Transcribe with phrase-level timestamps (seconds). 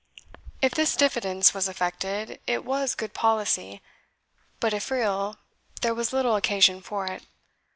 [0.63, 3.83] If this diffidence was affected, it was good policy;
[4.59, 5.35] but if real,
[5.83, 7.21] there was little occasion for it.